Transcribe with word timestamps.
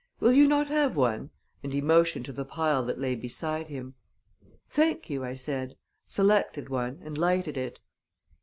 Will 0.19 0.33
you 0.33 0.47
not 0.47 0.67
have 0.69 0.95
one?" 0.95 1.29
and 1.61 1.71
he 1.71 1.79
motioned 1.79 2.25
to 2.25 2.33
the 2.33 2.43
pile 2.43 2.83
that 2.85 2.97
lay 2.97 3.13
beside 3.13 3.67
him. 3.67 3.93
"Thank 4.67 5.11
you," 5.11 5.23
I 5.23 5.35
said, 5.35 5.75
selected 6.07 6.69
one, 6.69 6.99
and 7.05 7.15
lighted 7.19 7.55
it. 7.55 7.77